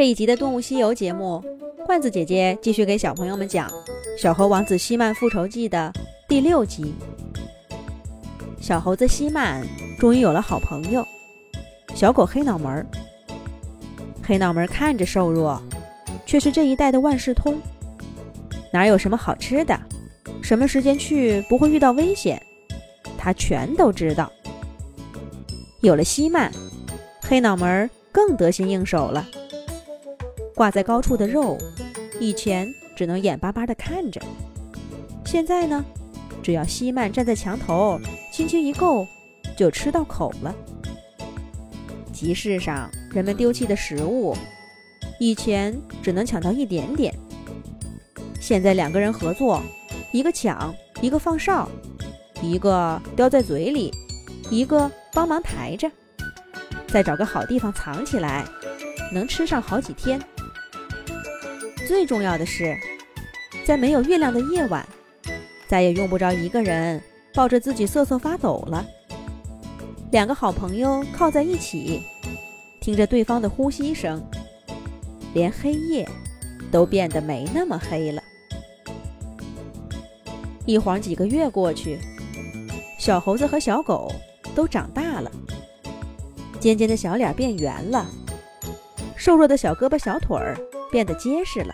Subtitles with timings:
[0.00, 1.44] 这一集的《动物西游》节目，
[1.84, 3.68] 罐子姐姐继续给小朋友们讲
[4.18, 5.92] 《小猴王子希曼复仇记》的
[6.26, 6.94] 第六集。
[8.62, 9.62] 小猴子希曼
[9.98, 11.06] 终于有了好朋友，
[11.94, 12.86] 小狗黑脑门儿。
[14.22, 15.62] 黑脑门看着瘦弱，
[16.24, 17.60] 却是这一带的万事通。
[18.72, 19.78] 哪有什么好吃的，
[20.40, 22.42] 什么时间去不会遇到危险，
[23.18, 24.32] 他全都知道。
[25.82, 26.50] 有了希曼，
[27.20, 29.28] 黑脑门更得心应手了。
[30.60, 31.56] 挂在高处的肉，
[32.18, 34.20] 以前只能眼巴巴地看着，
[35.24, 35.82] 现在呢，
[36.42, 37.98] 只要希曼站在墙头，
[38.30, 39.06] 轻轻一够，
[39.56, 40.54] 就吃到口了。
[42.12, 44.36] 集市上人们丢弃的食物，
[45.18, 47.14] 以前只能抢到一点点，
[48.38, 49.62] 现在两个人合作，
[50.12, 51.66] 一个抢，一个放哨，
[52.42, 53.90] 一个叼在嘴里，
[54.50, 55.90] 一个帮忙抬着，
[56.86, 58.44] 再找个好地方藏起来，
[59.10, 60.20] 能吃上好几天。
[61.90, 62.78] 最重要的是，
[63.64, 64.86] 在没有月亮的夜晚，
[65.66, 67.02] 再也用不着一个人
[67.34, 68.86] 抱着自己瑟瑟发抖了。
[70.12, 72.00] 两个好朋友靠在一起，
[72.80, 74.24] 听着对方的呼吸声，
[75.34, 76.08] 连黑夜
[76.70, 78.22] 都变得没那么黑了。
[80.64, 81.98] 一晃几个月过去，
[83.00, 84.12] 小猴子和小狗
[84.54, 85.32] 都长大了，
[86.60, 88.06] 尖尖的小脸变圆了，
[89.20, 90.56] 瘦弱的小胳膊小腿儿。
[90.90, 91.72] 变得结实了，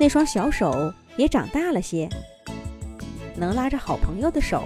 [0.00, 2.08] 那双小手也长大了些，
[3.34, 4.64] 能拉着好朋友的手，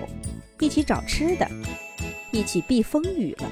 [0.60, 1.48] 一起找吃的，
[2.30, 3.50] 一起避风雨了。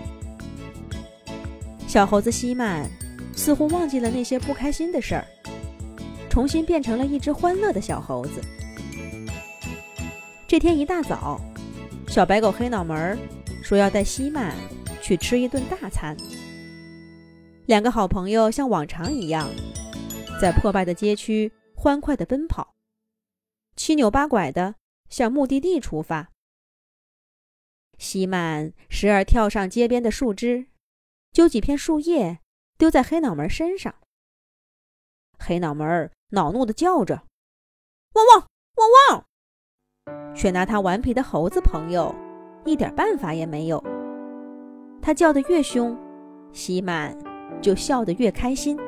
[1.89, 2.89] 小猴子希曼
[3.35, 5.27] 似乎忘记了那些不开心的事儿，
[6.31, 8.41] 重新变成了一只欢乐的小猴子。
[10.47, 11.41] 这天一大早，
[12.07, 13.19] 小白狗黑脑门
[13.61, 14.55] 说要带希曼
[15.03, 16.17] 去吃一顿大餐。
[17.69, 19.47] 两个好朋友像往常一样，
[20.41, 22.75] 在破败的街区欢快地奔跑，
[23.77, 24.77] 七扭八拐地
[25.11, 26.31] 向目的地出发。
[27.99, 30.69] 希曼时而跳上街边的树枝，
[31.31, 32.39] 揪几片树叶
[32.79, 33.95] 丢在黑脑门身上。
[35.39, 37.25] 黑脑门恼怒地叫着
[38.17, 38.47] ：“汪汪
[38.77, 38.89] 汪
[40.07, 42.15] 汪！”却拿他顽皮的猴子朋友
[42.65, 43.85] 一点办法也没有。
[45.03, 45.95] 他叫得越凶，
[46.55, 47.28] 希曼。
[47.61, 48.79] 就笑得越开心。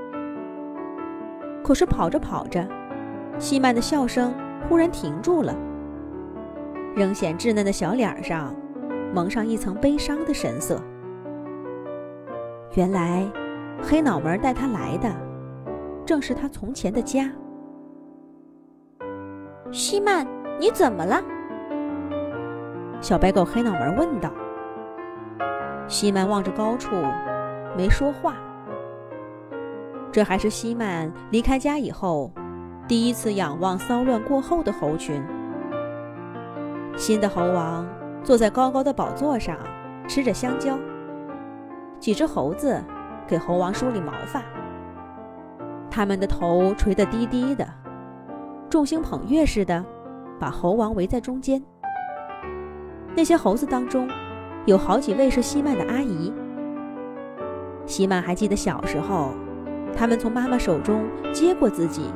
[1.62, 2.66] 可是跑着跑着，
[3.38, 4.32] 希曼的笑声
[4.68, 5.54] 忽然停住了，
[6.96, 8.54] 仍显稚嫩的小脸上
[9.14, 10.80] 蒙上一层悲伤的神色。
[12.74, 13.26] 原来，
[13.82, 15.08] 黑脑门带他来的，
[16.04, 17.30] 正是他从前的家。
[19.70, 20.26] 希曼，
[20.58, 21.22] 你怎么了？
[23.00, 24.30] 小白狗黑脑门问道。
[25.88, 26.90] 希曼望着高处，
[27.76, 28.36] 没说话。
[30.12, 32.32] 这还是希曼离开家以后，
[32.88, 35.22] 第一次仰望骚乱过后的猴群。
[36.96, 37.86] 新的猴王
[38.24, 39.56] 坐在高高的宝座上，
[40.08, 40.76] 吃着香蕉。
[42.00, 42.82] 几只猴子
[43.26, 44.42] 给猴王梳理毛发，
[45.88, 47.66] 他们的头垂得低低的，
[48.68, 49.84] 众星捧月似的，
[50.40, 51.62] 把猴王围在中间。
[53.14, 54.08] 那些猴子当中，
[54.66, 56.32] 有好几位是希曼的阿姨。
[57.86, 59.30] 希曼还记得小时候。
[59.96, 62.10] 他们从妈妈手中接过自己，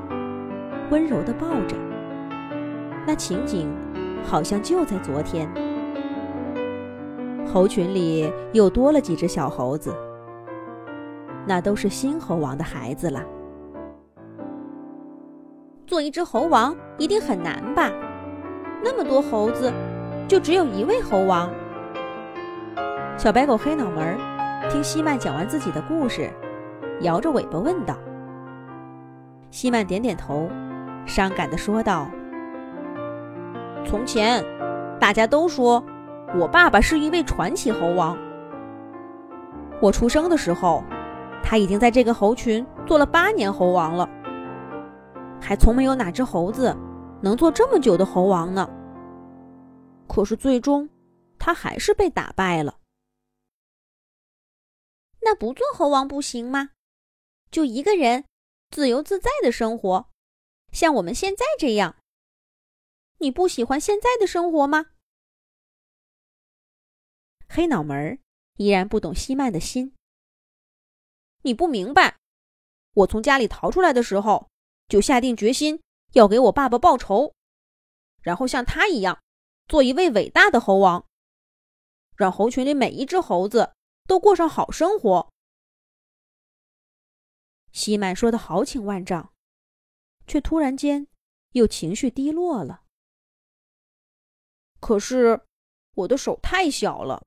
[0.90, 1.76] 温柔地抱着。
[3.06, 3.70] 那情景
[4.24, 5.48] 好像就在昨天。
[7.46, 9.94] 猴群里又多了几只小猴子，
[11.46, 13.22] 那都是新猴王的孩子了。
[15.86, 17.92] 做一只猴王一定很难吧？
[18.82, 19.72] 那么多猴子，
[20.26, 21.50] 就只有一位猴王。
[23.16, 26.30] 小白狗黑脑门儿听希曼讲完自己的故事。
[27.00, 27.96] 摇着尾巴问道
[29.50, 30.48] ：“希曼点点头，
[31.06, 32.08] 伤感地说道
[33.84, 34.42] ：‘从前，
[34.98, 35.84] 大家都说
[36.38, 38.16] 我爸爸是一位传奇猴王。
[39.82, 40.82] 我出生的时候，
[41.42, 44.08] 他已经在这个猴群做了八年猴王了。
[45.40, 46.74] 还从没有哪只猴子
[47.20, 48.68] 能做这么久的猴王呢。
[50.08, 50.88] 可是最终，
[51.38, 52.76] 他还是被打败了。
[55.20, 56.70] 那不做猴王不行吗？’”
[57.54, 58.24] 就一个人，
[58.72, 60.10] 自由自在的生活，
[60.72, 61.94] 像我们现在这样。
[63.18, 64.86] 你不喜欢现在的生活吗？
[67.48, 68.18] 黑脑门
[68.56, 69.94] 依然不懂希曼的心。
[71.42, 72.16] 你不明白，
[72.94, 74.50] 我从家里逃出来的时候，
[74.88, 75.80] 就下定决心
[76.14, 77.34] 要给我爸爸报仇，
[78.20, 79.22] 然后像他一样，
[79.68, 81.06] 做一位伟大的猴王，
[82.16, 83.74] 让猴群里每一只猴子
[84.08, 85.32] 都过上好生活。
[87.74, 89.34] 西曼说的豪情万丈，
[90.28, 91.08] 却突然间
[91.50, 92.84] 又情绪低落了。
[94.78, 95.44] 可是
[95.94, 97.26] 我的手太小了，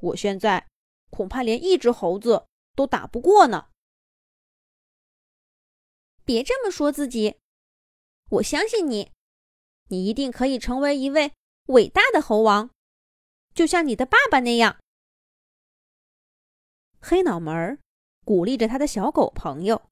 [0.00, 0.68] 我现在
[1.08, 2.46] 恐怕连一只猴子
[2.76, 3.70] 都打不过呢。
[6.22, 7.40] 别这么说自己，
[8.28, 9.10] 我相信你，
[9.88, 11.32] 你一定可以成为一位
[11.68, 12.70] 伟大的猴王，
[13.54, 14.78] 就像你的爸爸那样。
[17.00, 17.78] 黑脑门儿。
[18.30, 19.82] 鼓励着他的小狗朋友。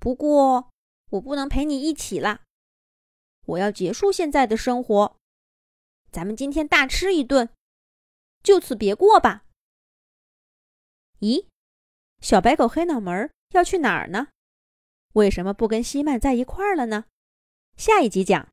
[0.00, 0.72] 不过，
[1.10, 2.42] 我不能陪你一起啦，
[3.46, 5.16] 我要结束现在的生活。
[6.10, 7.50] 咱们今天大吃一顿，
[8.42, 9.44] 就此别过吧。
[11.20, 11.46] 咦，
[12.20, 14.30] 小白狗黑脑门要去哪儿呢？
[15.12, 17.04] 为什么不跟西曼在一块儿了呢？
[17.76, 18.48] 下一集讲。